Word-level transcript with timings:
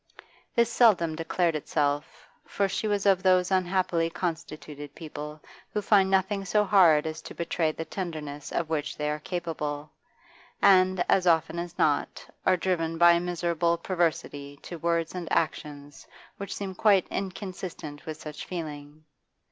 This 0.55 0.71
seldom 0.73 1.15
declared 1.15 1.55
itself, 1.55 2.27
for 2.43 2.67
she 2.67 2.87
was 2.87 3.05
of 3.05 3.21
those 3.21 3.51
unhappily 3.51 4.09
constituted 4.09 4.95
people 4.95 5.39
who 5.69 5.79
find 5.83 6.09
nothing 6.09 6.43
so 6.43 6.63
hard 6.65 7.05
as 7.05 7.21
to 7.21 7.35
betray 7.35 7.71
the 7.71 7.85
tenderness 7.85 8.51
of 8.51 8.67
which 8.67 8.97
they 8.97 9.11
are 9.11 9.19
capable, 9.19 9.91
and, 10.59 11.05
as 11.07 11.27
often 11.27 11.59
as 11.59 11.77
not, 11.77 12.25
are 12.47 12.57
driven 12.57 12.97
by 12.97 13.11
a 13.11 13.19
miserable 13.19 13.77
perversity 13.77 14.57
to 14.63 14.79
words 14.79 15.13
and 15.13 15.31
actions 15.31 16.07
which 16.37 16.55
seem 16.55 16.73
quite 16.73 17.05
inconsistent 17.11 18.07
with 18.07 18.17
such 18.19 18.45
feeling. 18.47 19.03